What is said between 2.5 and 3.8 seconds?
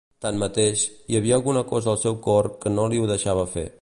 que no li ho deixava fer.